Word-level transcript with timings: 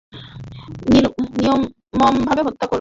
নির্মমভাবে 0.91 2.41
হত্যা 2.47 2.65
করবে। 2.65 2.69